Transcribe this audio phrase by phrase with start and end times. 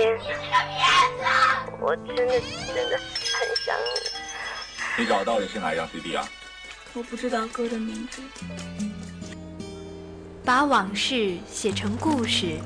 [0.00, 0.18] 边，
[1.78, 5.02] 我真的真的很想你。
[5.02, 6.26] 你找到底是哪一张 CD 啊？
[6.94, 8.22] 我不知道歌的名字。
[10.42, 12.58] 把往事写成故事，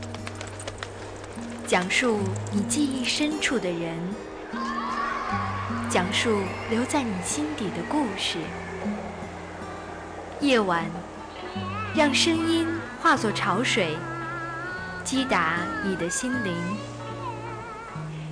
[1.66, 2.20] 讲述
[2.52, 3.98] 你记忆深处的人，
[5.90, 6.40] 讲述
[6.70, 8.38] 留在你心底的故事。
[10.40, 10.84] 夜晚，
[11.96, 12.68] 让声音
[13.02, 13.96] 化作潮水，
[15.04, 16.54] 击打你的心灵，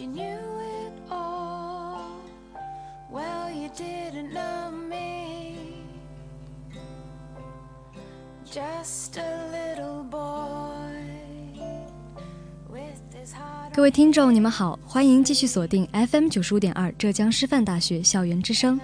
[0.00, 2.00] You knew it all.
[3.10, 5.84] Well, you didn't know me.
[8.46, 11.60] Just a little boy.
[12.70, 13.74] with his heart.
[13.74, 18.80] 各位听众，你们好，欢迎继续锁定 FM 九十五点二浙江师范大学校园之声，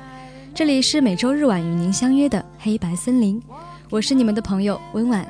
[0.55, 3.43] 这里是每周日晚与您相约的黑白森林，
[3.91, 5.27] 我是你们的朋友温婉。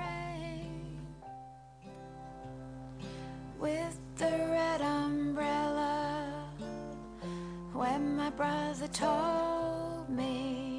[7.76, 10.75] when my brother told me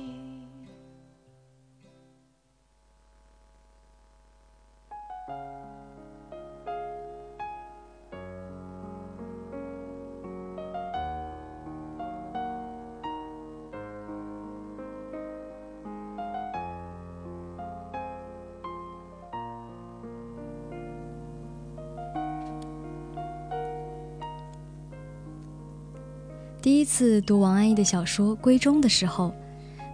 [26.67, 29.33] 第一次读王安忆的小说《闺中》的时候，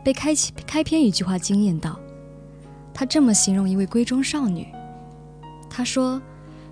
[0.03, 1.99] 被开启开篇一句话惊艳到。
[2.91, 4.65] 他这么形容一位闺中少女
[5.69, 6.19] ：“他说，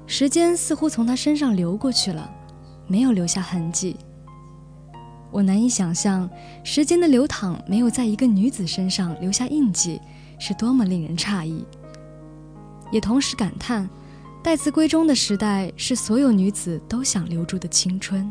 [0.08, 2.28] 时间似乎从她身上流过去了，
[2.88, 3.96] 没有留下痕迹。
[5.30, 6.28] 我难以想象，
[6.64, 10.02] 时间的流淌没有在一个女子身上留下印记，
[10.40, 11.64] 是多么令人诧异。
[12.92, 13.88] 也同时感叹，
[14.42, 18.28] 待字闺中的时代是所有女子都想留住的青春。”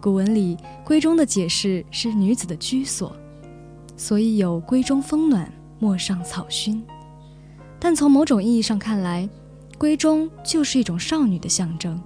[0.00, 3.14] 古文里“闺中”的解释是女子的居所，
[3.96, 6.82] 所以有“闺中风暖，陌上草熏”。
[7.78, 9.28] 但从某种意义上看来，
[9.78, 12.00] 闺中就是一种少女的象征。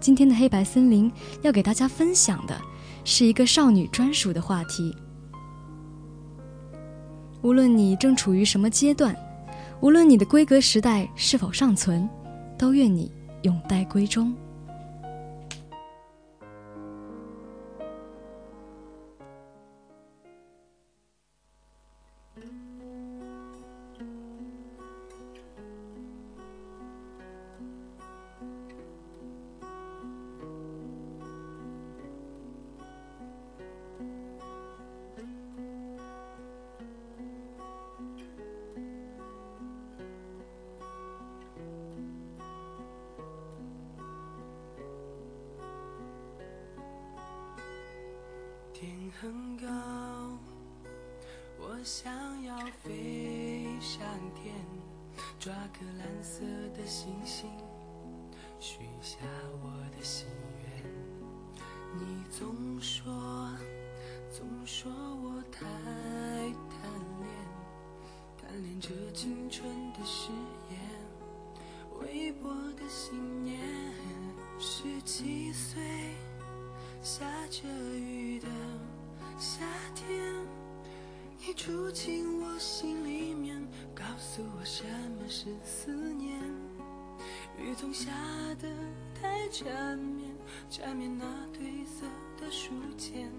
[0.00, 1.10] 今天的黑白森林
[1.42, 2.60] 要给大家分享的
[3.04, 4.94] 是一个少女专属的话题。
[7.40, 9.16] 无论你正处于什么阶段，
[9.80, 12.08] 无论你的闺阁时代是否尚存，
[12.58, 13.10] 都愿你
[13.42, 14.34] 永待闺中。
[55.44, 56.40] 抓颗蓝色
[56.74, 57.50] 的星星，
[58.58, 59.18] 许下
[59.62, 60.26] 我的心
[60.62, 61.60] 愿。
[61.98, 63.12] 你总说，
[64.32, 66.80] 总说我太贪
[67.20, 67.28] 恋，
[68.40, 70.30] 贪恋这青春的誓
[70.70, 70.80] 言，
[72.00, 73.60] 微薄的信念。
[74.58, 75.82] 十七岁，
[77.02, 78.48] 下着雨的。
[79.38, 79.60] 夏
[79.94, 80.34] 天，
[81.46, 83.60] 你住进我心里面，
[83.94, 86.40] 告诉我什么是思念。
[87.58, 88.10] 雨总下
[88.58, 88.66] 的
[89.20, 90.34] 太缠绵，
[90.70, 92.06] 缠绵那褪色
[92.40, 93.30] 的书签，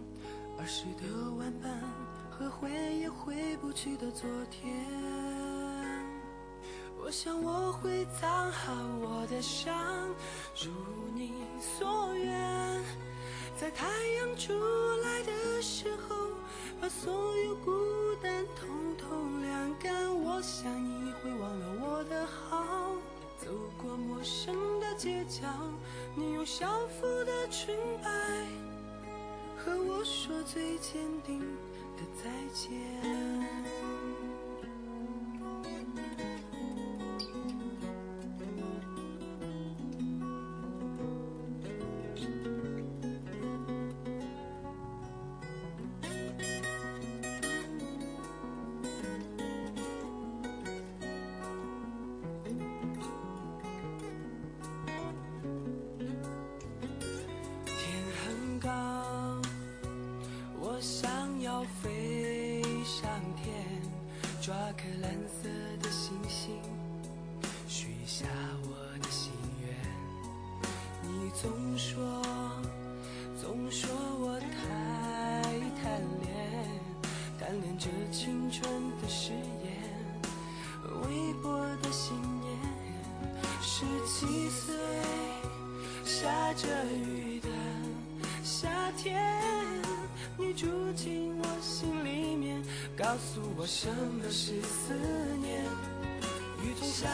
[0.59, 1.81] 儿时的玩伴
[2.29, 4.85] 和回也回不去的昨天。
[7.03, 8.71] 我想我会藏好
[9.01, 10.07] 我的伤，
[10.63, 10.71] 如
[11.15, 12.83] 你所愿，
[13.59, 14.53] 在太阳出
[15.01, 15.33] 来的。
[15.67, 16.15] 时候，
[16.79, 17.94] 把所有孤。
[20.45, 22.93] 想你会忘了我的好，
[23.35, 23.49] 走
[23.81, 25.41] 过陌生的街角，
[26.13, 28.11] 你用校服的裙摆
[29.57, 31.39] 和我说最坚定
[31.97, 32.79] 的再见。
[83.77, 84.73] 十七岁，
[86.05, 87.49] 下着雨的
[88.41, 89.21] 夏天，
[90.37, 92.63] 你住进我心里面，
[92.95, 94.93] 告诉我什么是思
[95.41, 95.61] 念。
[96.63, 97.05] 雨中下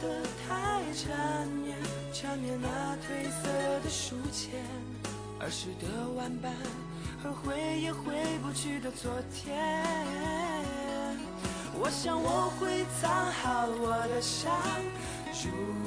[0.00, 1.76] 的太缠绵，
[2.14, 3.52] 缠绵那褪色
[3.84, 4.58] 的书签，
[5.38, 6.50] 儿时的玩伴
[7.22, 9.54] 和回也回不去的昨天。
[11.78, 14.50] 我想我会藏好我的伤，
[15.44, 15.85] 如。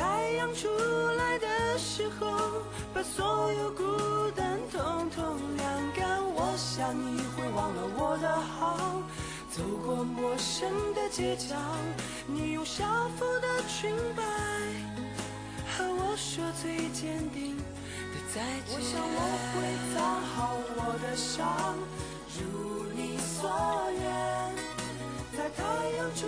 [0.00, 0.66] 太阳出
[1.18, 2.26] 来的时候，
[2.94, 6.24] 把所有孤单统统晾干。
[6.24, 9.02] 我想你会忘了我的好，
[9.50, 11.54] 走过陌生的街角，
[12.26, 12.82] 你用校
[13.18, 14.22] 服的裙摆
[15.68, 18.72] 和我说最坚定的再见。
[18.72, 19.20] 我想我
[19.52, 19.60] 会
[19.92, 20.00] 藏
[20.32, 21.76] 好我的伤，
[22.38, 23.50] 如你所
[24.00, 24.00] 愿。
[25.36, 25.62] 在太
[25.98, 26.26] 阳出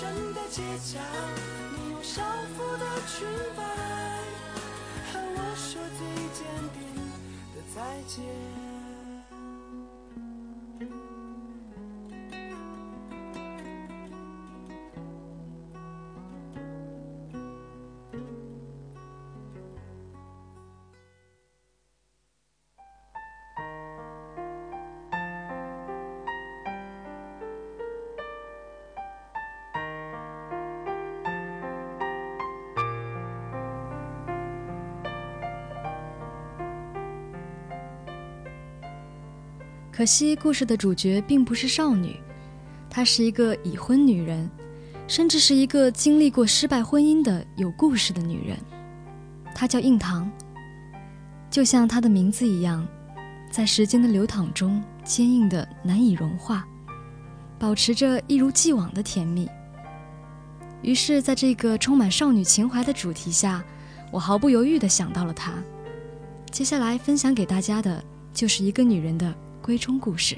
[0.00, 1.00] 真的街角，
[1.74, 2.22] 你用校
[2.56, 3.64] 服的裙摆
[5.10, 6.78] 和我说最坚定
[7.52, 8.67] 的再见。
[39.98, 42.14] 可惜，故事的主角并不是少女，
[42.88, 44.48] 她是一个已婚女人，
[45.08, 48.56] 甚至是一个经历过失败婚姻的有故事的女人。
[49.56, 50.30] 她叫印堂，
[51.50, 52.86] 就像她的名字一样，
[53.50, 56.64] 在时间的流淌中坚硬的难以融化，
[57.58, 59.48] 保持着一如既往的甜蜜。
[60.80, 63.64] 于是，在这个充满少女情怀的主题下，
[64.12, 65.54] 我毫不犹豫地想到了她。
[66.52, 68.00] 接下来分享给大家的
[68.32, 69.34] 就是一个女人的。
[69.68, 70.34] 闺中故事。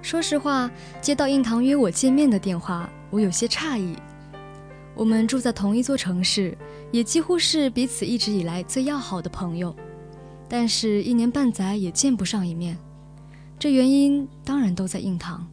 [0.00, 0.70] 说实话，
[1.02, 3.94] 接到印堂约我见面的电话，我有些诧异。
[4.94, 6.56] 我们住在同一座城市，
[6.90, 9.76] 也几乎是彼此一直以来最要好的朋友，
[10.48, 12.78] 但是一年半载也见不上一面。
[13.64, 15.50] 这原因当然都在印堂。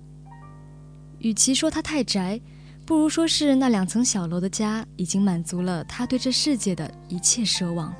[1.19, 2.41] 与其说他太宅，
[2.85, 7.95] 不如说是那两层小楼的家已经满足了他对这世界的一切奢望。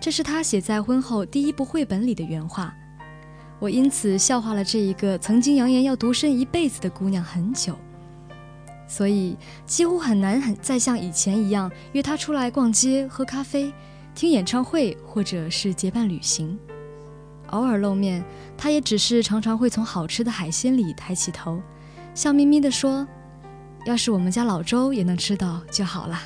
[0.00, 2.72] 这是他写在婚后第一部绘本里的原话。
[3.58, 7.76] 我因此笑话了这一个曾经扬言要独身一辈子的姑娘很久，
[8.86, 9.36] 所以
[9.66, 13.72] 几乎很难很再像以前一样约她出来逛街、喝咖啡、
[14.14, 16.56] 听演唱会，或者是结伴旅行。
[17.54, 18.22] 偶尔露面，
[18.58, 21.62] 他也只是常常会从好吃的海鲜里抬起头，
[22.12, 23.06] 笑眯眯地说
[23.86, 26.18] ：“要是我们家老周也能吃到就好了。”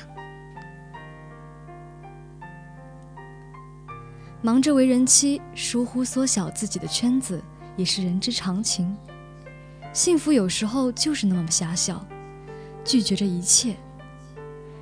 [4.41, 7.41] 忙着为人妻，疏忽缩小自己的圈子，
[7.75, 8.97] 也是人之常情。
[9.93, 12.05] 幸福有时候就是那么狭小，
[12.83, 13.75] 拒绝着一切。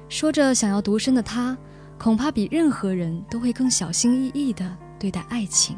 [0.09, 1.57] 说着想要独身的他，
[1.97, 5.77] 恐怕比任何人都会更小心翼翼地对待爱情。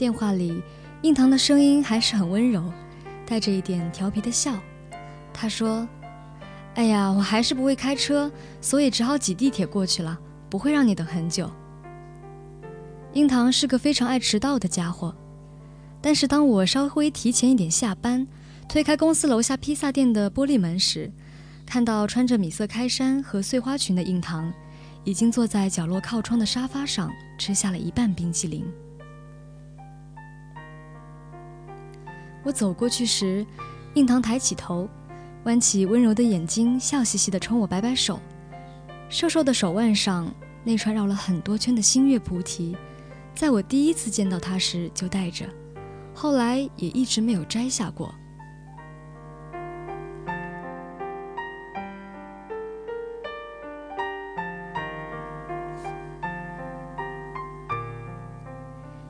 [0.00, 0.62] 电话里，
[1.02, 2.64] 印堂的声音还是很温柔，
[3.26, 4.58] 带着一点调皮的笑。
[5.30, 5.86] 他说
[6.74, 11.50] ：“哎呀，我还是不会开车，所以只好挤地铁过去了，不会让你等很久。”
[13.12, 15.14] 印堂是个非常爱迟到的家伙，
[16.00, 18.26] 但是当我稍微提前一点下班，
[18.70, 21.12] 推开公司楼下披萨店的玻璃门时，
[21.66, 24.50] 看到穿着米色开衫和碎花裙的印堂，
[25.04, 28.64] 已经坐在角落靠窗的沙发上吃下了一半冰淇淋。
[32.42, 33.44] 我走过去时，
[33.94, 34.88] 印堂抬起头，
[35.44, 38.18] 弯起温柔的眼睛，笑嘻嘻地冲我摆摆手。
[39.08, 40.32] 瘦瘦的手腕上
[40.64, 42.76] 那串绕了很多圈的星月菩提，
[43.34, 45.44] 在我第一次见到它时就戴着，
[46.14, 48.14] 后来也一直没有摘下过。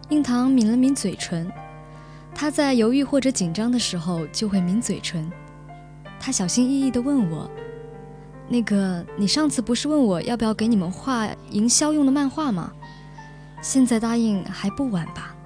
[0.08, 1.50] 印堂抿了抿嘴唇。
[2.40, 5.30] 他在犹豫或者紧张的时候就会抿嘴唇。
[6.18, 7.46] 他小心翼翼地问我
[8.48, 12.72] ：“那个，你上次不是问我要不要给你们画营销用的漫画吗？
[13.60, 15.36] 现在答应还不晚吧？”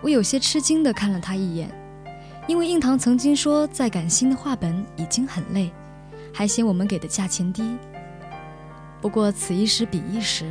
[0.00, 1.68] 我有些吃惊地看了他一眼，
[2.46, 5.72] 因为印堂曾经说在赶新的画本已经很累，
[6.32, 7.76] 还嫌我们给的价钱低。
[9.00, 10.48] 不过此一时彼一时，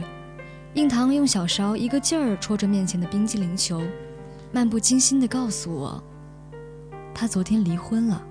[0.74, 3.82] 印堂用小勺一个劲儿戳着面前的冰激凌球。
[4.56, 6.02] 漫不经心地告诉我，
[7.14, 8.26] 他昨天离婚了。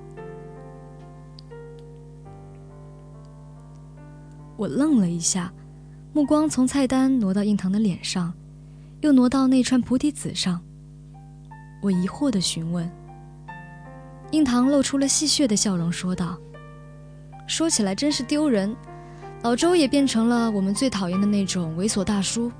[4.57, 5.53] 我愣了一下，
[6.15, 8.33] 目光从菜单挪到印堂的脸上，
[9.03, 10.59] 又挪到那串菩提子上。
[11.83, 12.91] 我疑惑地询问，
[14.31, 16.39] 印堂露出了戏谑的笑容，说道
[17.47, 18.75] ：“说起来真是丢人，
[19.43, 22.51] 老周也变成了我们最讨厌的那种猥琐大叔，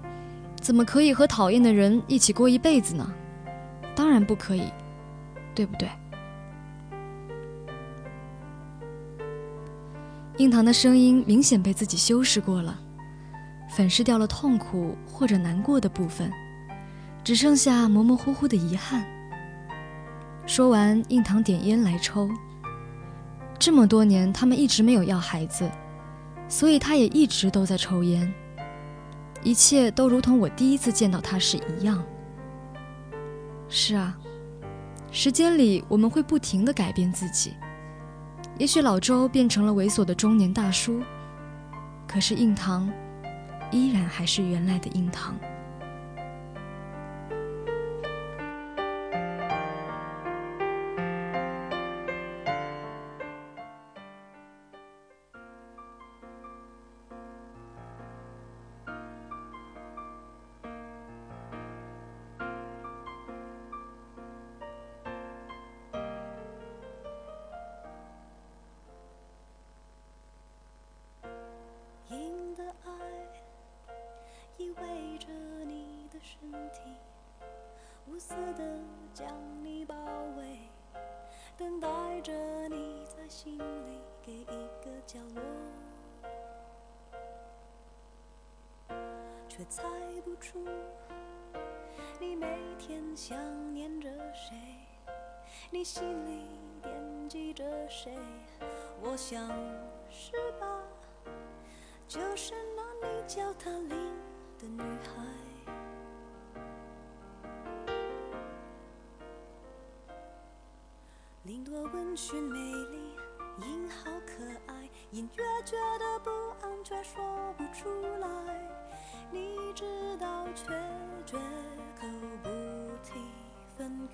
[0.61, 3.11] 怎么可以和讨厌的人一起过一辈子呢？”
[3.95, 4.73] 当然不可以，
[5.55, 5.89] 对不对？
[10.39, 12.77] 印堂的声音明显被自己修饰过了，
[13.71, 16.29] 粉饰掉了痛苦或者难过的部分，
[17.23, 19.05] 只剩下模模糊糊的遗憾。
[20.45, 22.29] 说完，印堂点烟来抽。
[23.61, 25.71] 这么多年，他们一直没有要孩子，
[26.49, 28.35] 所以他也一直都在抽烟。
[29.45, 32.03] 一切都如同我第一次见到他时一样。
[33.77, 34.17] 是啊，
[35.11, 37.55] 时间里我们会不停的改变自己。
[38.57, 41.03] 也许老周变成了猥琐的中年大叔，
[42.07, 42.89] 可是印堂
[43.73, 45.35] 依然还是原来的印堂。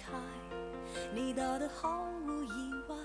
[0.04, 0.12] 开。
[1.14, 2.96] 你答得毫无意外，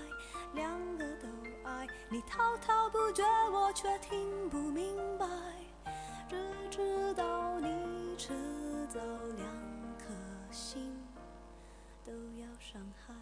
[0.54, 1.28] 两个都
[1.64, 3.22] 爱你，滔滔不绝，
[3.52, 5.26] 我却听不明白。
[6.28, 6.36] 只
[6.70, 8.32] 知道你迟
[8.88, 9.00] 早
[9.36, 9.46] 两
[9.98, 10.12] 颗
[10.50, 10.96] 心
[12.04, 13.14] 都要伤害。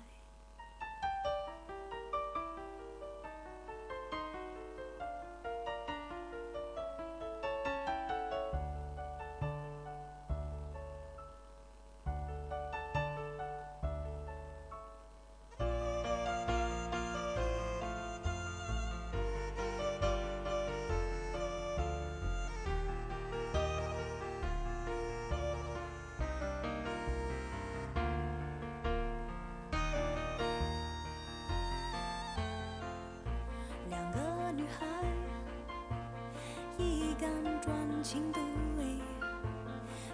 [38.05, 38.41] 情独
[38.77, 39.01] 立，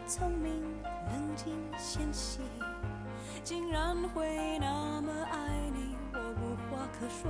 [0.06, 0.62] 聪明
[1.10, 2.38] 冷静纤细，
[3.42, 5.38] 竟然会那么爱
[5.74, 7.28] 你，我无话可说。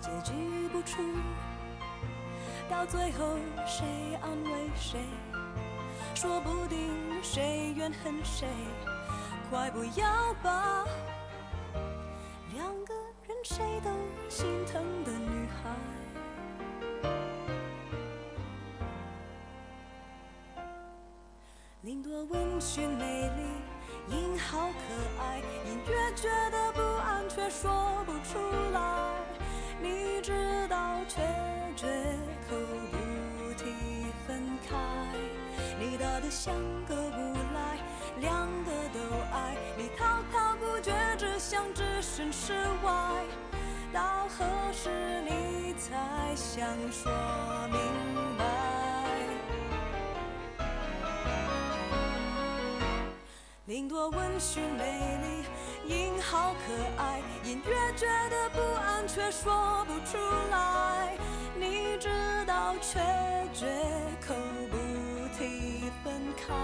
[0.00, 1.00] 结局不出，
[2.68, 4.98] 到最后谁安慰谁？
[6.16, 8.48] 说不定谁怨恨谁？
[9.48, 10.84] 快不要吧
[12.54, 12.92] 两个
[13.28, 13.90] 人谁都
[14.28, 14.82] 心疼
[36.42, 36.54] 像
[36.86, 37.76] 个无赖，
[38.18, 38.98] 两个都
[39.30, 42.90] 爱你，滔滔不绝，只想置身事外。
[43.92, 47.12] 到何时你才想说
[47.70, 47.78] 明
[48.38, 48.44] 白？
[53.66, 60.16] 林多温驯美丽，音好可爱，隐约觉得不安，却说不出
[60.50, 61.18] 来。
[61.54, 62.08] 你知
[62.46, 62.98] 道，却
[63.52, 63.66] 绝
[64.26, 64.34] 口
[66.36, 66.54] 开。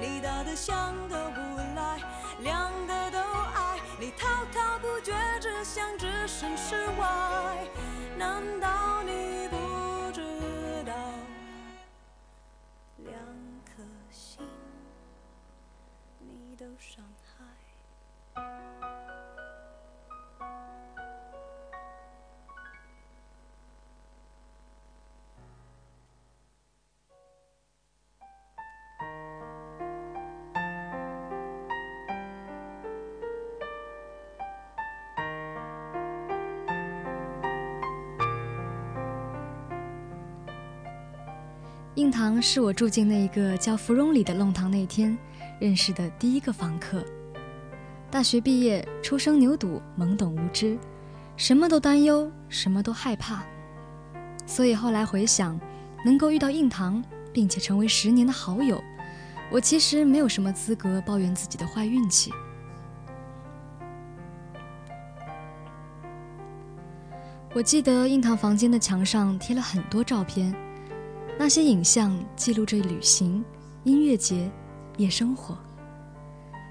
[0.00, 2.00] 你大得像个无赖，
[2.40, 7.68] 两个都爱你，滔滔不绝，只想置身事外。
[8.16, 9.56] 难道你不
[10.12, 10.22] 知
[10.84, 10.94] 道，
[12.98, 13.14] 两
[13.64, 14.46] 颗心
[16.18, 18.42] 你都伤害？
[41.96, 45.16] 印堂是我住进那一个叫芙蓉里的弄堂那天
[45.60, 47.04] 认识的第一个房客。
[48.10, 50.76] 大学毕业，初生牛犊，懵懂无知，
[51.36, 53.44] 什么都担忧，什么都害怕。
[54.44, 55.58] 所以后来回想，
[56.04, 57.00] 能够遇到印堂，
[57.32, 58.82] 并且成为十年的好友，
[59.48, 62.32] 我其实没有什么资格抱怨自己的坏运气。
[67.52, 70.52] 我记得印堂房间的墙上贴了很多照片。
[71.36, 73.44] 那些影像记录着旅行、
[73.82, 74.50] 音乐节、
[74.96, 75.58] 夜生活。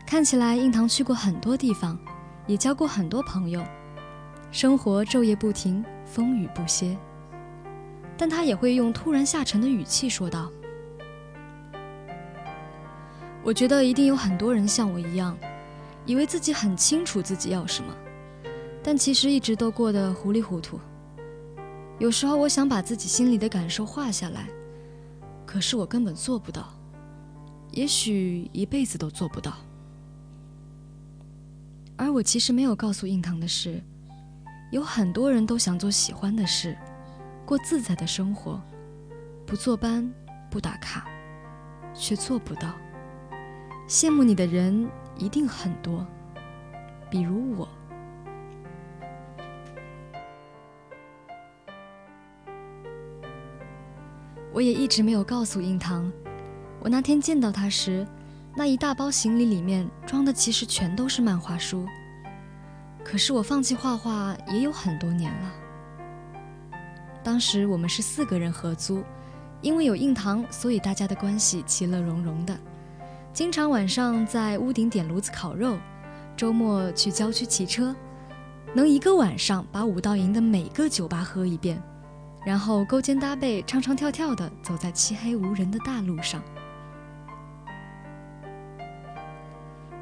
[0.07, 1.99] 看起来印堂去过很多地方，
[2.47, 3.61] 也交过很多朋友，
[4.51, 6.97] 生活昼夜不停，风雨不歇。
[8.17, 10.49] 但他也会用突然下沉的语气说道
[13.43, 15.37] ：“我觉得一定有很多人像我一样，
[16.05, 17.93] 以为自己很清楚自己要什么，
[18.81, 20.79] 但其实一直都过得糊里糊涂。”
[21.99, 24.47] 有时候我想把自己心里的感受画下来，
[25.45, 26.73] 可是我根本做不到，
[27.71, 29.53] 也许一辈子都做不到。
[31.95, 33.81] 而我其实没有告诉印堂的是，
[34.71, 36.75] 有很多人都想做喜欢的事，
[37.45, 38.59] 过自在的生活，
[39.45, 40.11] 不坐班，
[40.49, 41.07] 不打卡，
[41.93, 42.73] 却做不到。
[43.87, 46.05] 羡慕你的人一定很多，
[47.09, 47.67] 比如我。
[54.53, 56.11] 我也一直没有告诉印堂，
[56.79, 58.05] 我那天见到他时，
[58.55, 61.87] 那一大包行李里面装的其实全都是漫画书。
[63.03, 65.51] 可是我放弃画画也有很多年了。
[67.23, 69.03] 当时我们是四个人合租，
[69.61, 72.55] 因为有印堂，所以大家的关系其乐融融的。
[73.33, 75.77] 经常晚上在屋顶点炉子烤肉，
[76.37, 77.95] 周末去郊区骑车，
[78.75, 81.81] 能一个晚上把五道营的每个酒吧喝一遍。
[82.45, 86.41] 然后勾肩搭背，唱唱跳跳的走在漆黑无人的大路上。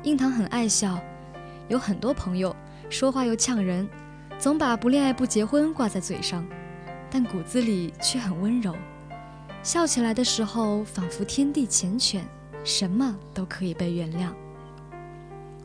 [0.04, 0.99] 印堂很爱笑，
[1.67, 2.56] 有很多朋友，
[2.89, 3.88] 说话又呛人，
[4.39, 6.43] 总把不恋爱不结婚挂在嘴上，
[7.12, 8.75] 但骨子里却很温柔。
[9.62, 12.21] 笑起来的时候，仿佛天地缱绻，
[12.63, 14.34] 什么都可以被原谅。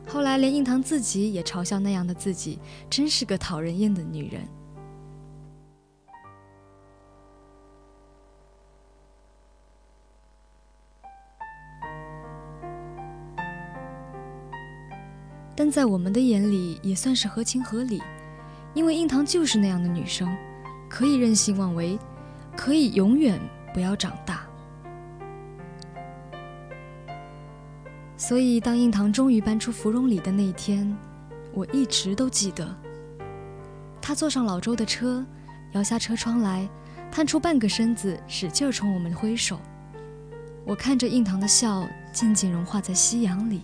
[0.07, 2.59] 后来连印堂自己也嘲笑那样的自己，
[2.91, 4.47] 真是个讨人厌的女人。
[15.67, 18.01] 但在我们的眼里也算是合情合理，
[18.73, 20.33] 因为印堂就是那样的女生，
[20.87, 21.99] 可以任性妄为，
[22.55, 23.37] 可以永远
[23.73, 24.47] 不要长大。
[28.15, 30.97] 所以，当印堂终于搬出芙蓉里的那一天，
[31.53, 32.73] 我一直都记得。
[34.01, 35.25] 她坐上老周的车，
[35.73, 36.65] 摇下车窗来，
[37.11, 39.59] 探出半个身子，使劲冲我们挥手。
[40.65, 43.63] 我看着印堂的笑，渐渐融化在夕阳里。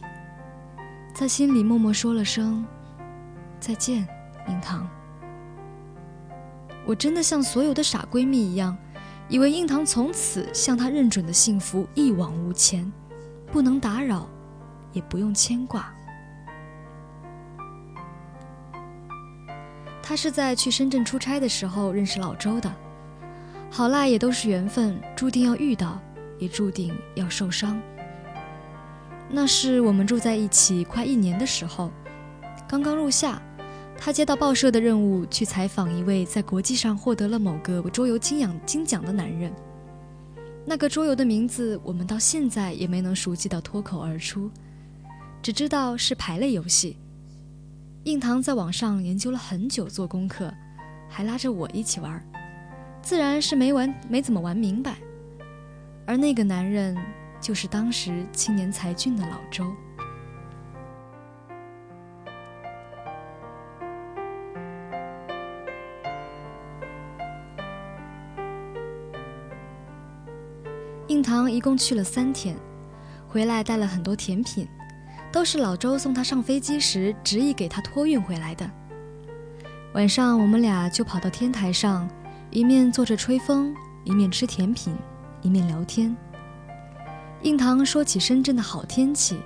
[1.14, 2.66] 在心里默默说了声
[3.60, 4.06] 再见，
[4.48, 4.90] 印堂。
[6.88, 8.76] 我真的像所有的傻闺蜜一样，
[9.30, 12.92] 以为印堂从此向他认准的幸福一往无前，
[13.52, 14.28] 不能打扰，
[14.92, 15.94] 也不用牵挂。
[20.02, 22.76] 他是在去深圳出差的时候认识老周的，
[23.70, 26.02] 好赖也都是缘分，注定要遇到，
[26.40, 27.80] 也注定要受伤。
[29.30, 31.92] 那是我们住在一起快一年的时候，
[32.68, 33.42] 刚刚入夏，
[33.98, 39.52] 他接到报社的任务，去采访一位在国际上获得了某个桌游金奖金奖的男人。
[40.66, 44.50] 那个桌游的名字，我们到现在也没能熟悉到脱口而出，
[45.42, 46.96] 只知道是牌类游戏。
[48.06, 50.54] 印堂在网上研究了很久，做功课，
[51.10, 52.24] 还拉着我一起玩，
[53.02, 54.96] 自然是没玩，没怎么玩明白。
[56.06, 56.98] 而那个男人，
[57.44, 59.70] 就是当时青年才俊的老周。
[71.10, 72.56] 印堂一共去了三天，
[73.28, 74.66] 回来带了很多甜品。
[75.30, 78.70] 都是老周送他上飞机时执意给他托运回来的。
[79.96, 82.08] 晚上我们俩就跑到天台上，
[82.52, 84.96] 一面坐着吹风，一面吃甜品，
[85.42, 86.16] 一面聊天。
[87.44, 89.38] 印堂说起深圳的好天气、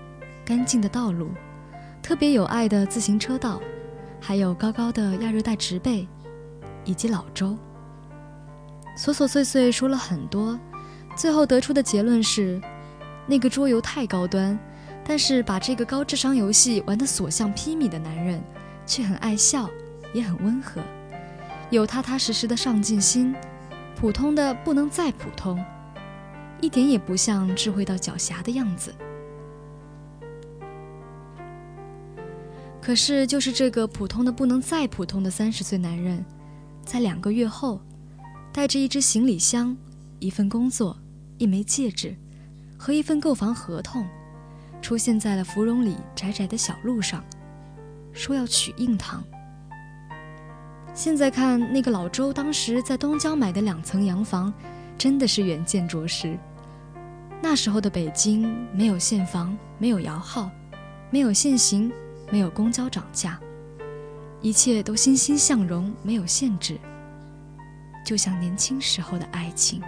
[0.46, 1.32] 干净的道路、
[2.02, 3.60] 特别有爱的自行车道，
[4.22, 6.08] 还有高高的亚热带植被，
[6.86, 7.58] 以及老周。
[8.96, 10.60] 琐琐碎碎说了很多，
[11.16, 12.62] 最后得出的结论是，
[13.26, 14.58] 那个桌游太高端。
[15.04, 18.44] 但是把这个高智商游戏玩得所向披靡的男人，
[18.86, 19.70] 却很爱笑，
[20.14, 20.82] 也很温和，
[21.70, 23.34] 有踏踏实实的上进心，
[23.96, 25.64] 普通的不能再普通，
[26.62, 28.94] 一点也不像智慧到狡黠的样子。
[32.82, 36.24] 可是，就是这个普通的不能再普通的三十岁男人，
[36.86, 37.82] 在两个月后，
[38.54, 39.76] 带着一只行李箱、
[40.20, 40.98] 一份工作、
[41.38, 42.16] 一枚戒指
[42.78, 44.08] 和一份购房合同。
[44.82, 47.22] 出现在了芙蓉里窄窄的小路上，
[48.14, 49.22] 说要娶印堂。
[50.94, 54.54] 现在看那个老周当时在东郊买的两层洋房，
[54.98, 56.38] 真的是远见卓识。
[57.42, 60.52] 那时候的北京没有现房，没有摇号，
[61.10, 61.92] 没有限行，
[62.32, 63.40] 没有公交涨价，
[64.42, 66.78] 一切都欣欣向荣，没有限制，
[68.06, 69.82] 就像年轻时候的爱情。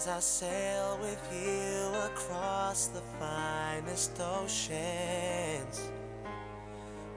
[0.00, 5.90] As I sail with you across the finest oceans.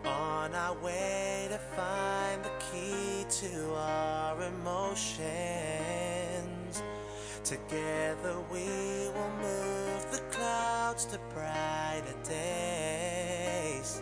[0.03, 5.23] On our way to find the key to our emotions.
[7.45, 8.67] Together we
[9.15, 14.01] will move the clouds to brighter days.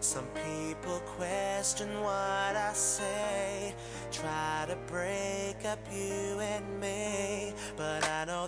[0.00, 3.74] Some people question what I say,
[4.12, 6.79] try to break up you and me.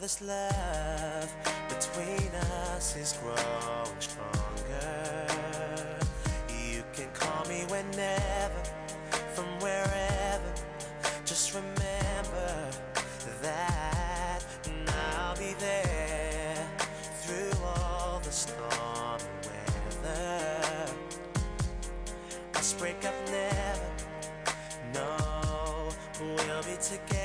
[0.03, 1.33] This love
[1.69, 2.35] between
[2.75, 5.29] us is growing stronger.
[6.49, 8.63] You can call me whenever,
[9.33, 10.53] from wherever.
[11.25, 12.69] Just remember
[13.43, 16.69] that and I'll be there
[17.21, 19.23] through all the stormy
[20.03, 20.93] weather.
[22.57, 23.91] Us break up never.
[24.95, 27.22] No, we'll be together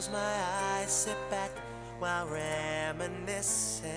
[0.00, 0.34] close my
[0.78, 1.50] eyes, sit back
[1.98, 3.90] while reminiscing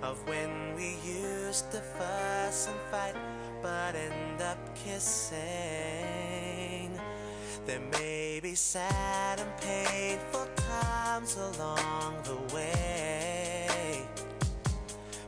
[0.00, 3.14] of when we used to fuss and fight,
[3.60, 5.38] but end up kissing.
[7.66, 14.06] There may be sad and painful times along the way.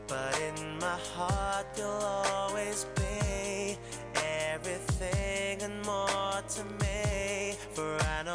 [0.06, 2.86] But in my heart, you'll always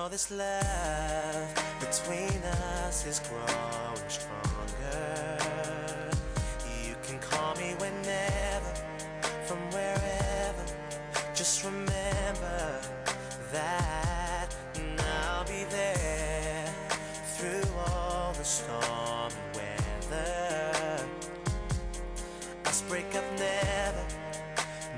[0.10, 5.38] know this love between us is growing stronger.
[6.84, 8.74] You can call me whenever,
[9.46, 10.66] from wherever.
[11.34, 12.82] Just remember
[13.52, 16.66] that and I'll be there
[17.36, 21.06] through all the stormy weather.
[22.66, 24.06] Us break up never.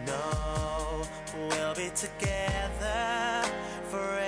[0.05, 1.03] No,
[1.35, 3.43] we'll be together
[3.89, 4.20] forever.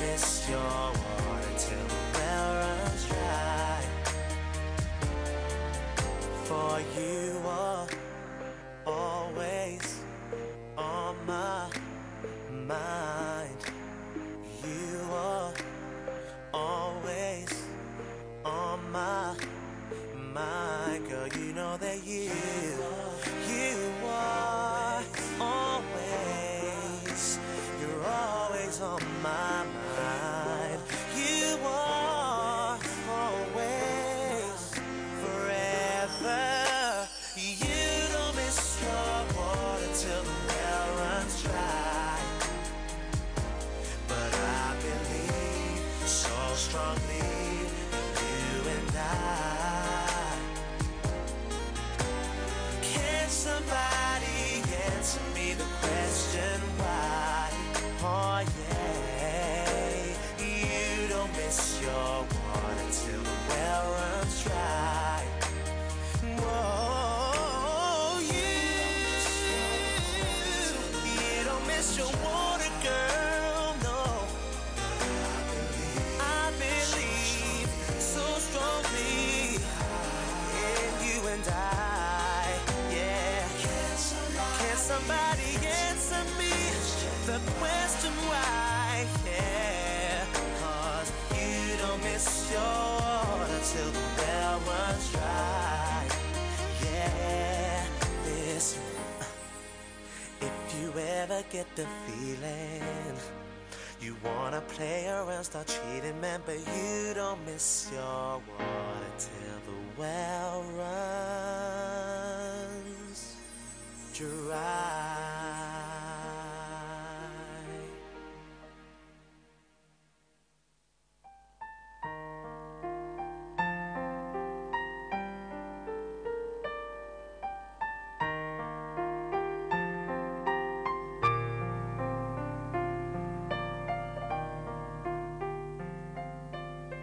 [0.00, 3.80] Miss your water till the well runs dry.
[6.44, 7.86] For you are
[8.86, 9.65] always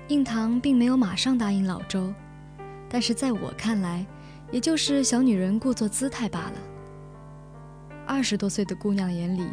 [0.10, 2.14] 印堂并没有马上答应老周，
[2.88, 4.06] 但是在我看来，
[4.52, 6.73] 也就是小女人故作姿态罢了。
[8.24, 9.46] 二十多岁的姑娘眼里，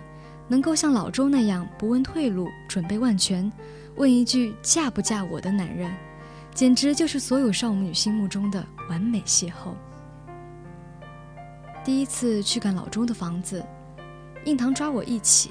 [0.47, 3.51] 能够像老周那样不问退路、准备万全，
[3.97, 5.93] 问一句嫁不嫁我的男人，
[6.55, 9.75] 简直就是所有少女心目中的完美邂逅。
[11.85, 13.61] 第一次去看老周的房子，
[14.45, 15.51] 印堂抓我一起，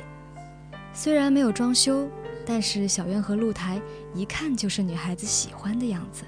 [0.93, 2.10] 虽然没有装修。
[2.45, 3.82] 但是小院和露台
[4.15, 6.23] 一看就是女孩子喜欢的样子。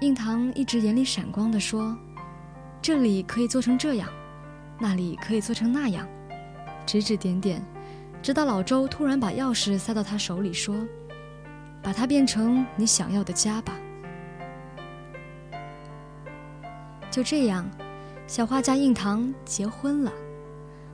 [0.00, 1.96] 印堂一直眼里闪光地说
[2.82, 4.08] ：“这里可以做成这样，
[4.82, 6.06] 那里可以做成那样。”
[6.84, 7.64] 指指点点，
[8.20, 10.74] 直到老周突然把钥匙塞到他手里说
[11.80, 13.72] ：“把它变成你想要的家吧。”
[17.08, 17.64] 就这样，
[18.26, 20.12] 小画家印堂结婚了，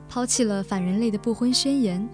[0.07, 2.07] 抛弃了反人类的不婚宣言。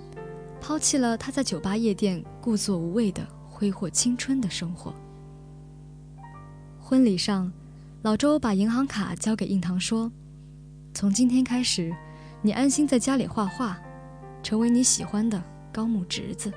[0.61, 4.91] 抛弃了他在酒吧夜店故作无畏的挥霍青春的生活。
[6.79, 7.51] 婚礼上，
[8.01, 10.11] 老周把银行卡交给印堂，说
[10.95, 11.93] ：“从今天开始，
[12.41, 13.77] 你安心在家里画画，
[14.41, 16.49] 成为你喜欢的高木直子。”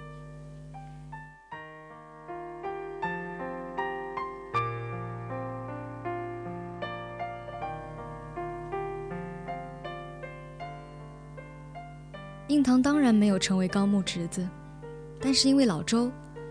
[12.46, 14.48] 印堂当然没有成为高木直子，
[15.20, 16.09] 但是因为老周，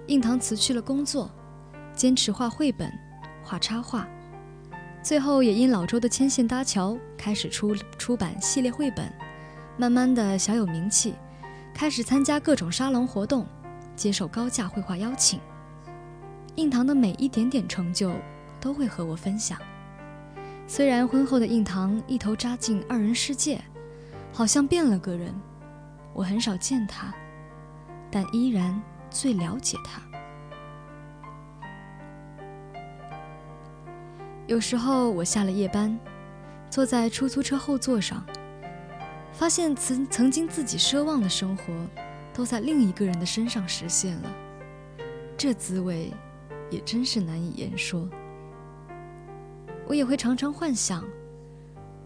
[0.07, 1.31] 印堂辞去了工作，
[1.93, 2.91] 坚持画绘本、
[3.41, 4.05] 画插画，
[5.07, 9.09] 最后也因老周的牵线搭桥，开始出出版系列绘本，
[9.77, 11.15] 慢慢的小有名气，
[11.73, 13.47] 开始参加各种沙龙活动，
[13.95, 15.39] 接受高价绘画邀请。
[16.55, 18.11] 印堂的每一点点成就，
[18.59, 19.57] 都会和我分享。
[20.67, 23.61] 虽然婚后的印堂一头扎进二人世界，
[24.33, 25.33] 好像变了个人，
[26.13, 27.15] 我很少见他，
[28.11, 28.77] 但依然
[29.09, 30.01] 最了解他。
[34.47, 35.99] 有时候我下了夜班，
[36.69, 38.25] 坐在出租车后座上，
[39.33, 41.63] 发现曾曾经自己奢望的生活，
[42.33, 44.31] 都在另一个人的身上实现了，
[45.37, 46.13] 这滋味
[46.71, 48.07] 也真是难以言说。
[49.85, 51.03] 我也会常常幻想，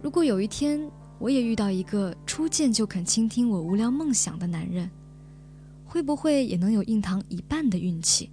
[0.01, 4.89] 如果有一天我也遇到一个初见就肯倾听我无聊梦想的男人，
[5.85, 8.31] 会不会也能有印堂一半的运气？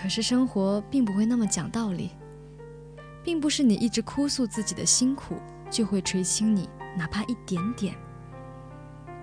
[0.00, 2.12] 可是生活并不会那么讲道理，
[3.22, 5.36] 并不是你一直哭诉自己的辛苦
[5.70, 7.94] 就会垂青你哪怕一点点，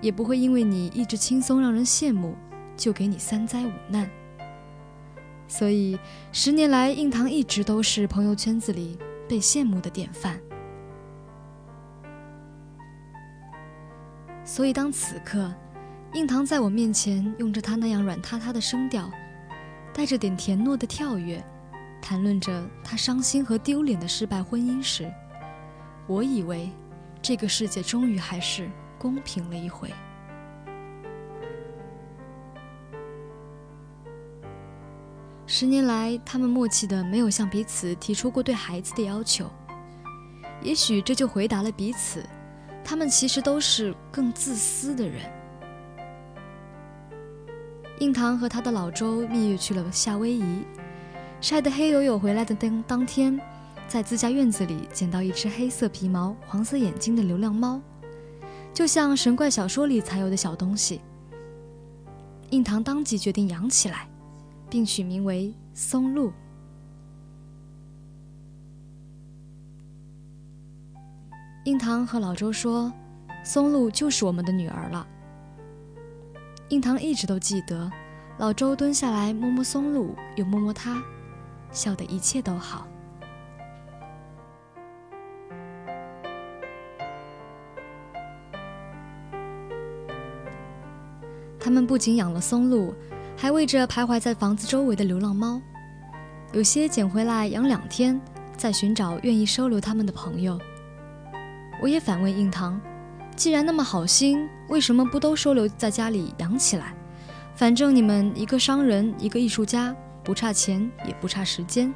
[0.01, 2.35] 也不会因为你一直轻松让人羡慕
[2.75, 4.07] 就给你三灾五难。
[5.47, 5.97] 所以，
[6.31, 10.39] 十年来，印堂一直都是朋友圈子里被羡慕的典范。
[14.45, 15.51] 所以，当此刻，
[16.13, 19.09] 印堂在我面前用着他那样软塌塌的声调，
[19.97, 21.43] 带着点甜糯的跳跃，
[21.99, 25.11] 谈论着他伤心和丢脸的失败婚姻时，
[26.05, 26.69] 我以为，
[27.19, 29.91] 这个世界终于还是公平了一回。
[35.47, 39.49] 十年来，他们默契的没有向彼此提出过对孩子的要求。
[40.61, 42.23] 也许这就回答了彼此，
[42.83, 45.36] 他们其实都是更自私的人。
[47.99, 50.63] 印堂和他的老周蜜月去了夏威夷，
[51.41, 53.39] 晒得黑黝黝回来的当当天，
[53.87, 57.81] 在自家院子里捡到一只黑色皮毛、黄色眼睛的流浪猫，
[58.73, 61.01] 就像神怪小说里才有的小东西。
[62.51, 64.07] 印堂当即决定养起来。
[64.69, 66.31] 并取名为松露。
[71.63, 72.91] 印堂和老周说
[73.43, 75.07] ：“松露就是我们的女儿了。”
[76.69, 77.89] 印堂一直都记得，
[78.37, 81.01] 老周蹲下来摸摸松露，又摸摸他，
[81.71, 82.87] 笑得一切都好。
[91.59, 92.93] 他们不仅养了松露。
[93.39, 95.61] 还喂着徘徊在房子周围的流浪猫，
[96.53, 98.19] 有些捡回来养两天，
[98.57, 100.59] 再寻找愿意收留他们的朋友。
[101.79, 102.81] 我也反问印堂
[103.37, 106.95] ：“既然那么好心，为什么不都收留在家里养起来？
[107.55, 111.93] 反正你们一个商人，一个艺术家，不差钱也不差时间。”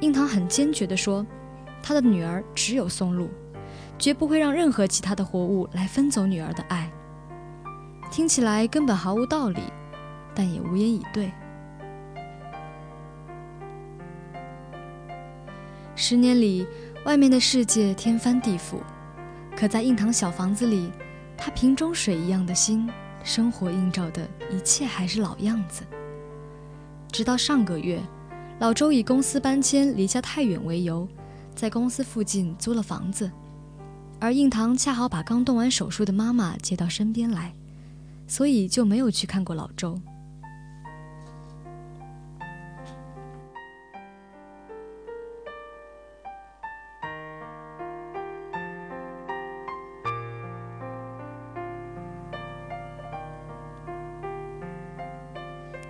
[0.00, 1.26] 印堂很坚决地说
[1.82, 3.30] ：“他的女儿只有松露，
[3.98, 6.90] 绝不会让任何其他的活物来分走女儿的爱。”
[8.12, 9.60] 听起来根本毫无道理。
[10.34, 11.32] 但也无言以对。
[15.96, 16.64] 十年里，
[17.04, 18.76] 外面的世界天翻地覆，
[19.58, 20.88] 可在印堂小房子里，
[21.36, 22.88] 他瓶中水一样的心，
[23.24, 25.82] 生活映照的一切还是老样子。
[27.10, 28.00] 直到上个月，
[28.60, 31.08] 老周以公司搬迁离家太远为由，
[31.56, 33.28] 在公司附近租了房子，
[34.20, 37.52] 而印堂恰好把刚动完手术的妈妈接到身边来，
[38.28, 40.00] 所以就没有去看过老周。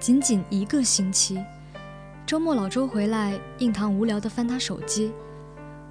[0.09, 1.39] 仅仅一个星期，
[2.25, 5.13] 周末老周回来，印堂无聊地翻他手机，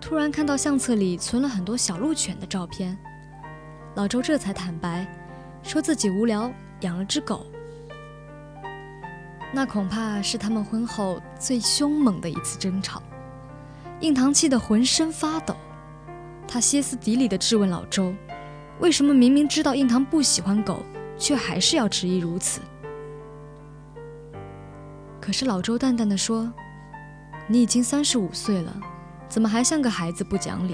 [0.01, 2.97] 突然看到相册里存了很多小鹿犬的照片。
[3.93, 5.05] 老周这才坦白，
[5.61, 7.45] 说自己无聊养了只狗。
[9.53, 13.03] 那恐怕是他们婚后最凶猛的一次争吵。
[13.99, 15.55] 印堂气得浑身发抖，
[16.47, 18.15] 他歇斯底里地质问老周
[18.81, 20.81] ：“为什么明明知道印堂不喜欢狗，
[21.19, 22.61] 却还是要执意如此？”
[25.27, 26.49] 可是老周淡淡的说
[27.51, 28.73] ：“你已经三十五岁了，
[29.27, 30.73] 怎么还像个孩子不讲理？”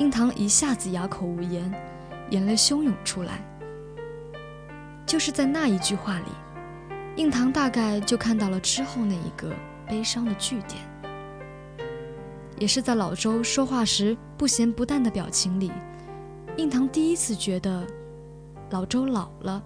[0.00, 1.72] 印堂一下子哑口无言，
[2.30, 3.38] 眼泪汹涌出来。
[5.06, 6.24] 就是在那一句话里，
[7.14, 9.54] 印堂大概就看到了之后那一个
[9.86, 10.82] 悲伤的句点。
[12.58, 15.70] 也是在老周说话时不咸不淡的表情里，
[16.56, 17.86] 印堂第一次觉得
[18.70, 19.62] 老周老了。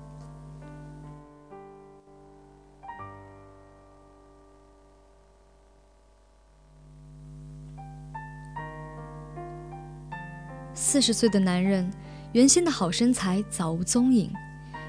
[10.81, 11.93] 四十岁的男人，
[12.33, 14.33] 原先的好身材早无踪影，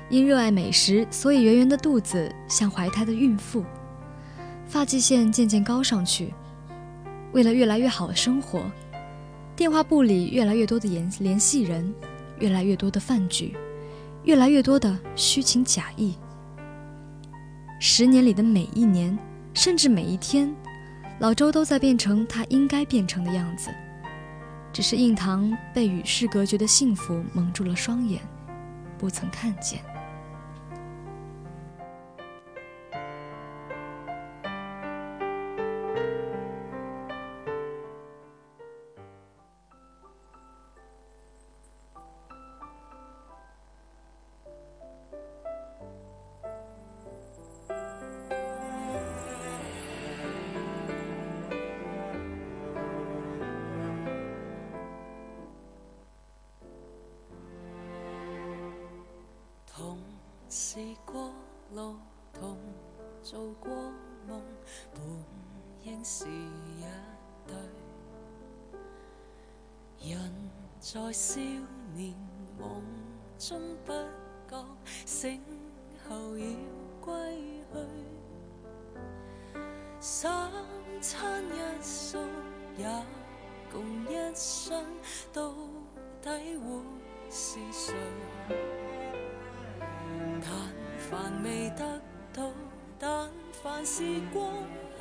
[0.10, 3.66] 因热爱美食，所以圆圆的肚子像怀胎的孕妇，
[4.66, 6.34] 发际线渐渐高上去。
[7.34, 8.64] 为了越来越好的生活，
[9.54, 11.94] 电话簿里越来越多的联联系人，
[12.40, 13.54] 越来越多的饭局，
[14.24, 16.16] 越来越多的虚情假意。
[17.82, 19.20] 十年里的每一年，
[19.54, 20.56] 甚至每一天，
[21.20, 23.70] 老周都在变成他应该变成的样子，
[24.74, 28.22] 只是印堂被与世隔绝的幸福蒙住了双眼，
[28.98, 29.91] 不曾看见。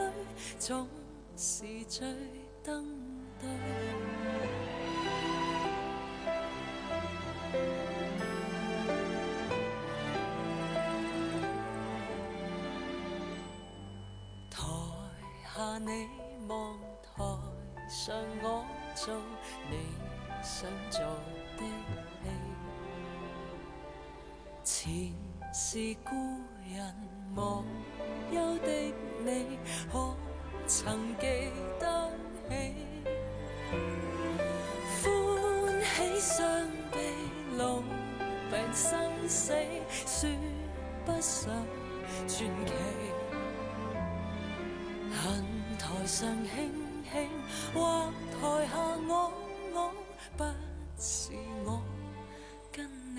[0.01, 0.89] 過去，總
[1.37, 2.09] 是最
[2.63, 2.87] 登
[3.39, 3.49] 对。
[14.51, 14.59] 台
[15.55, 16.09] 下你
[16.49, 17.23] 望台
[17.89, 19.15] 上我做
[19.71, 19.77] 你
[20.43, 21.01] 想做
[21.59, 21.63] 的
[22.23, 22.27] 戲。
[24.63, 25.13] 前
[25.53, 26.11] 是故
[26.67, 26.95] 人
[27.35, 27.65] 忘，
[30.73, 31.27] 曾記
[31.81, 32.13] 得
[32.49, 32.55] 起？
[35.03, 35.05] 歡
[35.83, 36.39] 喜傷
[36.93, 36.97] 悲
[37.57, 37.83] 老
[38.49, 39.53] 病生死，
[40.07, 40.31] 说
[41.05, 41.53] 不上
[42.29, 42.73] 传奇。
[45.11, 45.45] 恨
[45.77, 46.71] 台上輕
[47.13, 47.27] 輕，
[47.75, 48.73] 或台下
[49.09, 49.33] 我
[49.75, 49.77] 我，
[50.37, 50.45] 不
[51.01, 51.33] 是
[51.65, 51.83] 我
[52.71, 53.19] 跟你。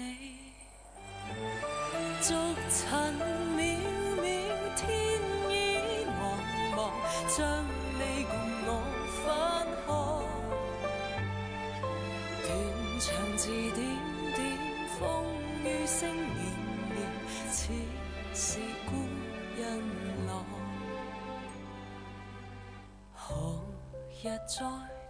[24.24, 24.64] 日再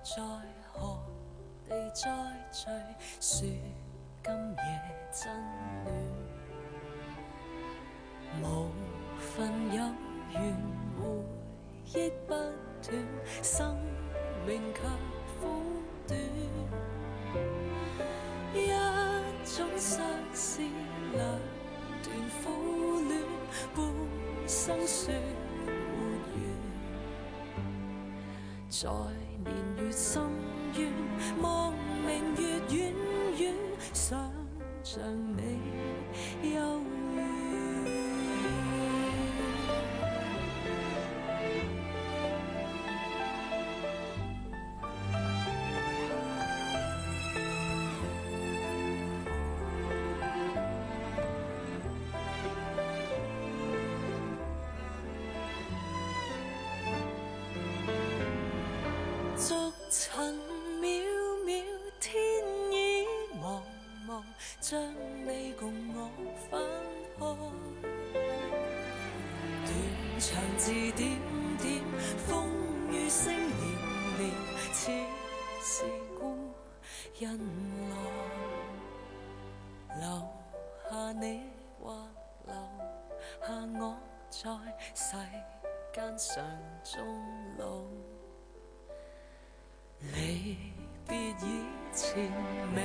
[0.06, 0.24] 再
[0.72, 0.98] 何
[1.68, 2.10] 地再
[2.50, 2.70] 聚，
[3.20, 3.46] 说
[4.24, 4.64] 今夜
[5.12, 5.30] 真
[5.84, 5.92] 暖。
[8.42, 8.72] 無
[9.20, 9.84] 份有
[10.32, 10.56] 緣，
[10.96, 11.04] 回
[11.92, 12.34] 憶不
[12.82, 13.06] 斷，
[13.44, 13.78] 生
[14.48, 14.80] 命卻
[15.42, 15.44] 苦
[16.08, 16.18] 短。
[18.56, 18.72] 一
[19.44, 20.62] 種相思，
[21.12, 21.20] 兩
[22.02, 22.08] 段
[22.42, 23.12] 苦戀，
[23.76, 23.78] 半
[24.48, 25.14] 生說
[28.72, 28.88] 在
[29.44, 29.54] 年
[29.86, 30.24] 月深
[30.78, 30.94] 渊，
[31.42, 31.74] 望
[32.08, 32.94] 明月远
[33.38, 33.54] 远，
[33.92, 34.32] 想
[34.82, 35.04] 像
[35.36, 36.80] 你幽
[70.62, 71.18] 字點
[71.58, 71.82] 點，
[72.30, 72.30] 風
[72.92, 73.42] 雨聲連
[74.20, 74.22] 連，
[74.72, 74.92] 似
[75.60, 75.84] 是
[76.20, 76.22] 故
[77.20, 77.40] 人
[77.90, 77.96] 來。
[80.00, 80.06] 留
[80.88, 81.26] 下你
[81.82, 82.08] 或
[82.46, 82.54] 留
[83.42, 83.48] 下
[83.80, 83.98] 我，
[84.30, 84.40] 在
[84.94, 85.18] 世
[85.92, 86.46] 間上
[86.84, 86.94] 终
[87.58, 87.82] 老。
[90.14, 90.58] 離
[91.08, 91.12] 別
[91.44, 92.32] 以前，
[92.76, 92.80] 明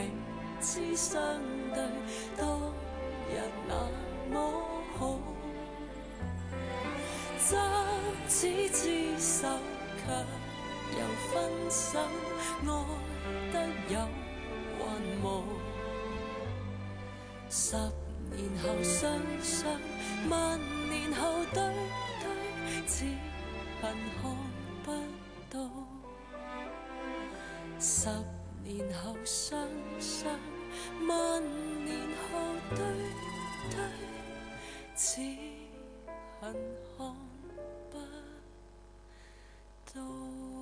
[0.63, 1.21] 知相
[1.75, 1.85] 對
[2.39, 2.73] 當
[3.29, 3.33] 日
[3.69, 4.06] 那
[11.71, 11.99] 手，
[12.63, 12.69] 愛
[13.53, 13.55] 得
[13.89, 13.99] 有
[14.79, 14.87] 還
[15.23, 15.25] 無。
[17.49, 17.77] 十
[18.31, 19.81] 年後雙雙，
[20.29, 20.59] 萬
[20.89, 21.63] 年后对
[22.21, 22.25] 对，
[22.87, 23.05] 只
[23.81, 24.25] 恨看
[24.85, 24.87] 不
[25.51, 25.57] 到。
[27.79, 28.09] 十
[28.65, 29.69] 年後雙
[30.01, 30.39] 雙，
[31.09, 31.43] 萬
[31.85, 31.97] 年
[32.31, 32.39] 后
[32.75, 32.79] 对
[33.71, 33.77] 对，
[34.97, 35.21] 只
[36.41, 36.53] 恨
[36.97, 37.15] 看
[37.91, 37.95] 不
[39.95, 40.56] 到。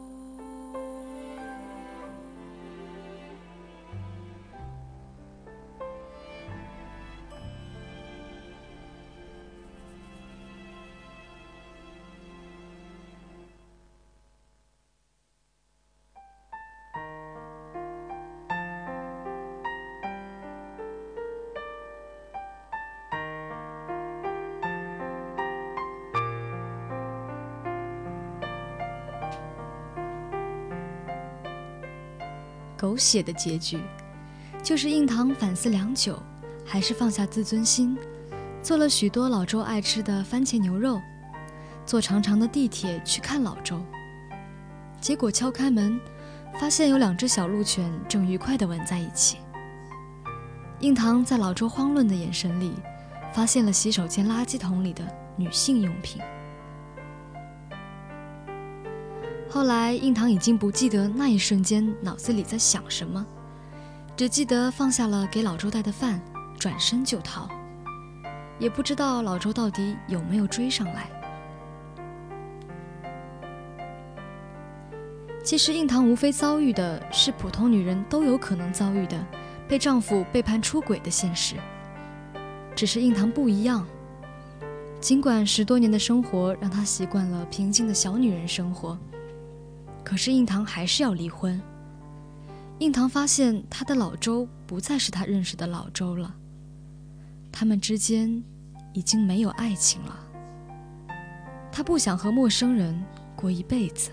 [32.84, 33.80] 狗血的结局，
[34.62, 36.22] 就是印堂反思良久，
[36.66, 37.96] 还是放下自尊心，
[38.62, 41.00] 做了许多老周爱吃的番茄牛肉，
[41.86, 43.82] 坐长长的地铁去看老周。
[45.00, 45.98] 结果敲开门，
[46.60, 49.38] 发现有两只小鹿犬正愉快地吻在一起。
[50.80, 52.74] 印堂在老周慌乱的眼神里，
[53.32, 55.02] 发现了洗手间垃圾桶里的
[55.36, 56.20] 女性用品。
[59.54, 63.24] 后来，印堂已经不记得那一瞬间脑子里在想什么，
[64.16, 66.20] 只记得放下了给老周带的饭，
[66.58, 67.48] 转身就逃，
[68.58, 71.08] 也不知道老周到底有没有追上来。
[75.44, 79.24] 其实，印堂无非遭遇的是普通女人都有可能遭遇的，
[79.68, 81.54] 被丈夫背叛出轨的现实。
[82.74, 83.86] 只是印堂不一样，
[85.00, 88.98] 尽管十多年的生活让她习惯了平静的小女人生活。
[90.04, 91.60] 可是印堂还是要离婚。
[92.80, 96.34] 印堂发现他的老周不再是他认识的老周了，
[97.50, 98.42] 他们之间
[98.92, 100.18] 已经没有爱情了。
[101.72, 103.02] 他不想和陌生人
[103.34, 104.10] 过一辈子。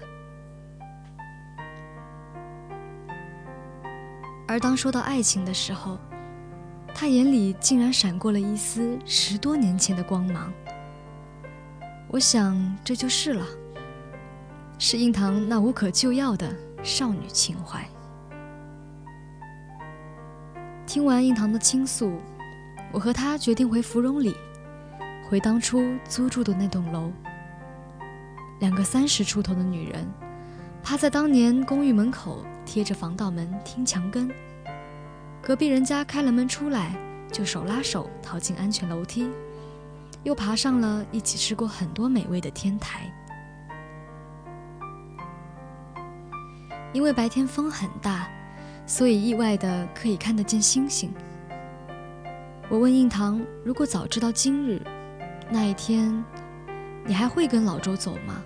[4.48, 5.98] 而当说到爱情的时候，
[6.94, 10.52] 他眼里竟然闪过了一丝十多年前的光芒。
[12.10, 13.46] 我想这就是了。
[14.84, 16.52] 是印堂那无可救药的
[16.82, 17.88] 少女情怀。
[20.88, 22.20] 听完印堂的倾诉，
[22.92, 24.36] 我和他决定回芙蓉里，
[25.30, 27.12] 回当初租住的那栋楼。
[28.60, 30.04] 两个三十出头的女人，
[30.82, 34.32] 趴在当年公寓门口贴着防盗门听墙根。
[35.44, 36.96] 隔壁人家开了门出来，
[37.32, 39.30] 就手拉手逃进安全楼梯，
[40.24, 43.14] 又爬上了一起吃过很多美味的天台。
[46.94, 48.28] 因为白天风很大，
[48.86, 51.14] 所以意外的可以看得见星星。
[52.70, 54.82] 我问印堂：“如果早知道今日
[55.50, 56.24] 那一天，
[57.06, 58.42] 你还会跟老周走吗？”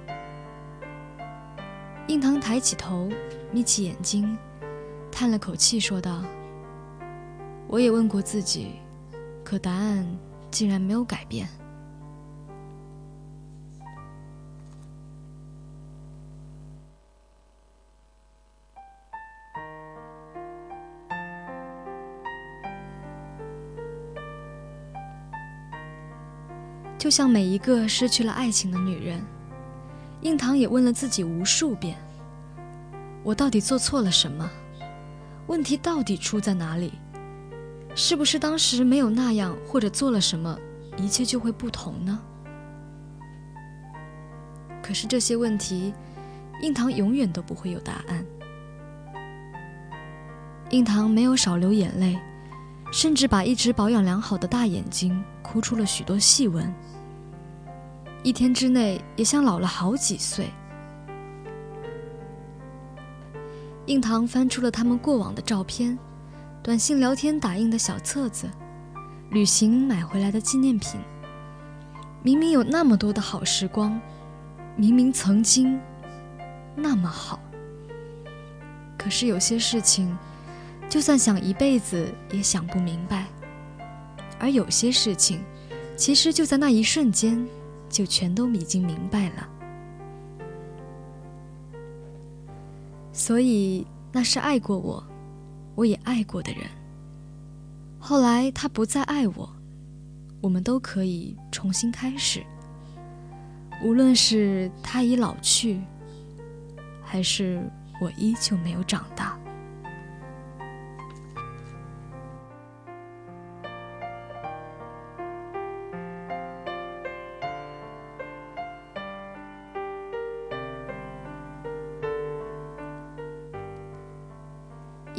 [2.07, 3.09] 印堂抬起头，
[3.51, 4.37] 眯起眼睛，
[5.11, 6.23] 叹了口气，说道
[7.67, 8.73] ：“我也问过自己，
[9.43, 10.05] 可答案
[10.51, 11.47] 竟然没有改变。”
[27.05, 29.23] 就像每一个失去了爱情的女人，
[30.21, 31.95] 印堂也问了自己无数遍：
[33.21, 34.49] 我到底做错了什么？
[35.45, 36.93] 问题到底出在哪里？
[37.93, 40.57] 是不是当时没有那样，或者做了什么，
[40.97, 42.19] 一切就会不同呢？
[44.81, 45.93] 可是这些问题，
[46.63, 48.25] 印堂永远都不会有答案。
[50.71, 52.19] 印堂没有少流眼泪，
[52.91, 56.73] 甚至把一只保养良好的大眼睛哭出了许多细纹。
[58.25, 60.49] 一天之内，也像老了好几岁。
[63.85, 65.95] 印堂翻出了他们过往的照片，
[66.63, 68.49] 短信聊天打印的小册子，
[69.29, 70.99] 旅行买回来的纪念品。
[72.23, 74.01] 明明有那么多的好时光，
[74.75, 75.79] 明明曾经
[76.75, 77.39] 那么好，
[78.97, 80.17] 可是有些事情，
[80.89, 83.27] 就算想一辈子也想不明白。
[84.39, 85.43] 而有些事情，
[85.95, 87.47] 其实就在那一瞬间。
[87.89, 89.49] 就全都已经明白了，
[93.13, 95.03] 所以那是爱过我，
[95.75, 96.63] 我也爱过的人。
[97.99, 99.49] 后来他不再爱我，
[100.41, 102.45] 我们都可以重新开始。
[103.83, 105.81] 无论是他已老去，
[107.03, 107.61] 还是
[108.01, 109.37] 我依旧没有长大。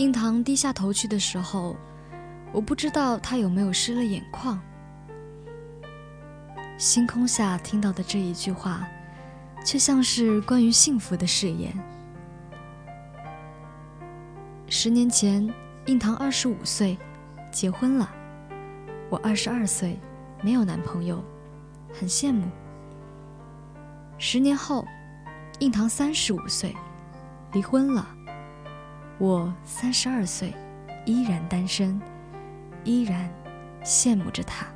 [0.07, 1.77] 印堂低下头去的时候，
[2.53, 4.57] 我不知道他有没有湿了眼眶，
[6.79, 8.87] 星空下听到的这一句话，
[9.65, 11.77] 却像是关于幸福的誓言。
[14.69, 15.53] 十年前，
[15.87, 16.97] 印堂二十五岁，
[17.51, 18.09] 结婚了；
[19.11, 19.99] 我二十二岁，
[20.41, 21.21] 没有男朋友，
[21.93, 22.47] 很羡慕。
[24.19, 24.87] 十年后，
[25.59, 26.77] 印堂三十五岁，
[27.55, 28.07] 离婚了；
[29.19, 30.53] 我三十二岁，
[31.07, 31.99] 依然单身，
[32.85, 33.31] 依然
[33.83, 34.67] 羡慕着他。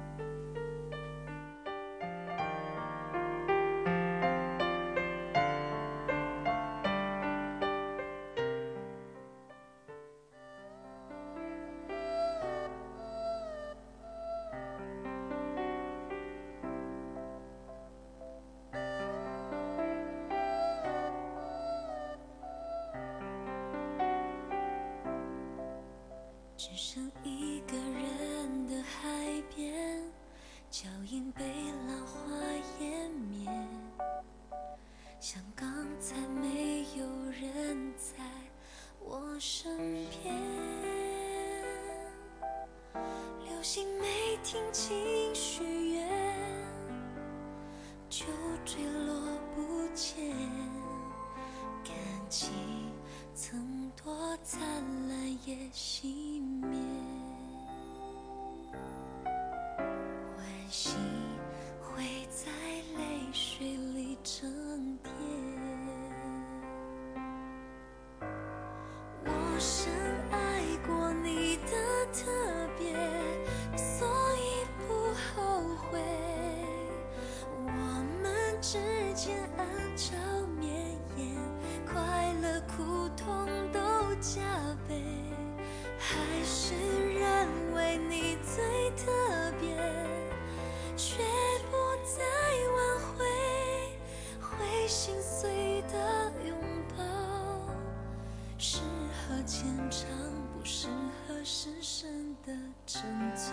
[102.46, 102.52] 的
[102.86, 103.02] 沉
[103.34, 103.52] 醉。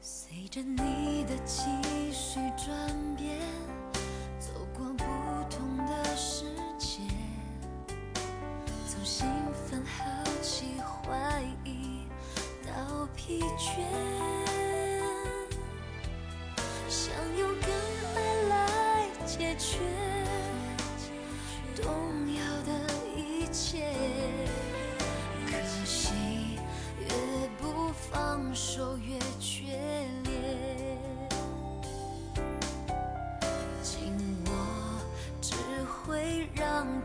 [0.00, 1.70] 随着你的期
[2.12, 2.76] 许转
[3.16, 3.38] 变，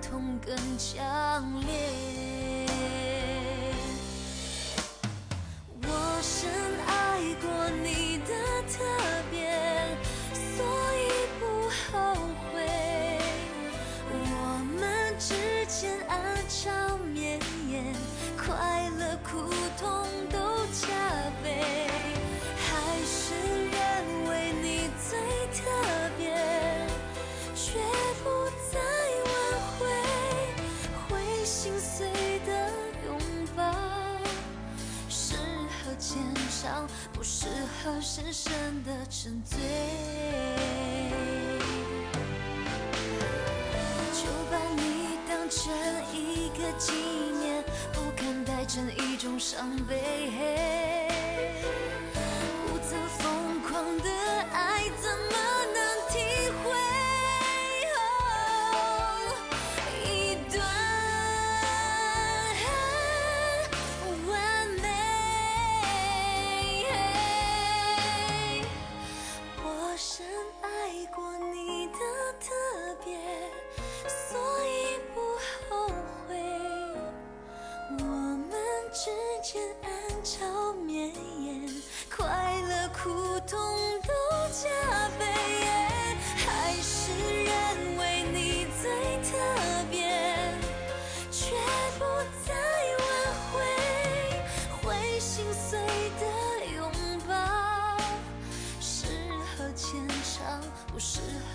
[0.02, 1.97] 痛更强烈。
[38.02, 38.52] 深深
[38.84, 39.58] 的沉醉。
[44.14, 45.72] 就把你当成
[46.14, 46.92] 一个纪
[47.40, 47.64] 念，
[47.94, 51.08] 不看待成一种伤悲。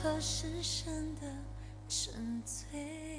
[0.03, 1.21] 和深深的
[1.89, 3.12] 沉醉。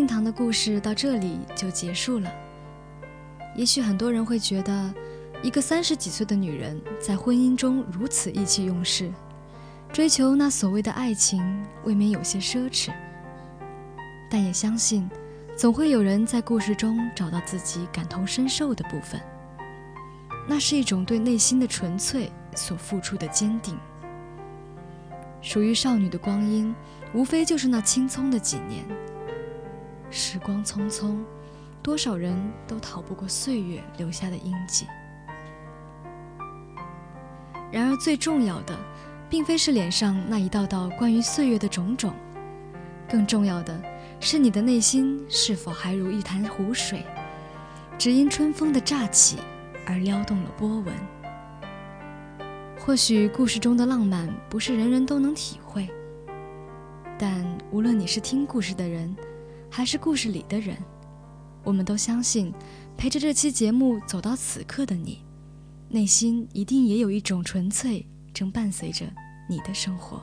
[0.00, 2.32] 印堂的故事到这里就结束了。
[3.54, 4.94] 也许很多人会觉得，
[5.42, 9.12] 一个三十几岁的女人在婚姻中如此意气用事，
[9.92, 11.42] 追求那所谓的爱情，
[11.84, 12.88] 未免有些奢侈。
[14.30, 15.06] 但也相信，
[15.54, 19.20] 总会有人在故事中找到自己感同身受的部分。
[20.48, 23.78] 那是一种对内心的纯粹所付出的坚定。
[25.42, 26.74] 属于少女的光阴，
[27.12, 28.82] 无非就是那青葱的几年。
[30.10, 31.16] 时光匆匆，
[31.82, 32.36] 多少人
[32.66, 34.86] 都逃不过岁月留下的印记。
[37.72, 38.76] 然而，最重要的，
[39.28, 42.12] 并非是脸上那一道道关于岁月的种种，
[43.08, 43.80] 更重要的
[44.18, 47.04] 是你的内心是否还如一潭湖水，
[47.96, 49.38] 只因春风的乍起
[49.86, 50.92] 而撩动了波纹。
[52.80, 55.88] 或许故事中的浪漫不是人人都能体会，
[57.16, 59.14] 但无论你是听故事的人，
[59.70, 60.76] 还是故事里的人，
[61.62, 62.52] 我们都相信，
[62.96, 65.24] 陪着这期节目走到此刻的你，
[65.88, 68.04] 内心一定也有一种纯粹
[68.34, 69.06] 正伴随着
[69.48, 70.22] 你的生活。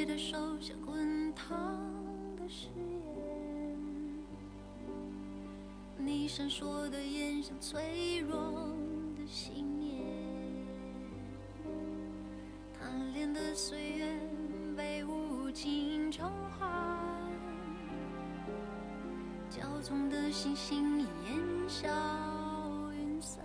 [0.00, 1.78] 你的手像滚烫
[2.34, 2.48] 的。
[2.48, 3.76] 誓言，
[5.98, 8.34] 你闪烁的眼像脆弱
[9.14, 10.02] 的信念，
[12.72, 14.18] 贪恋的岁月
[14.74, 16.66] 被无情偿还，
[19.50, 21.08] 骄纵的星星烟
[21.68, 21.86] 消
[22.94, 23.44] 云散。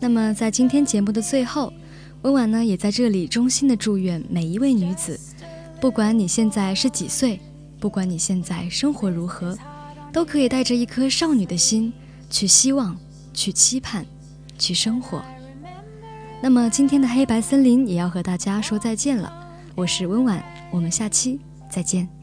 [0.00, 1.72] 那么，在今天节目的最后，
[2.22, 5.18] 温婉呢也在这里衷心的祝愿每一位女子，
[5.80, 7.40] 不管你现在是几岁，
[7.78, 9.56] 不管你现在生活如何，
[10.12, 11.92] 都可以带着一颗少女的心，
[12.28, 12.96] 去希望，
[13.32, 14.04] 去期盼，
[14.58, 15.22] 去生活。
[16.40, 19.32] 那么今天的黑白森林也要和大家说再见了，
[19.76, 20.42] 我是温婉，
[20.72, 21.38] 我们下期
[21.70, 22.21] 再见。